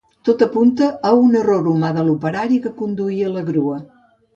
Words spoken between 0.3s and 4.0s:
apunta a un error humà de l'operari que conduïa la grua.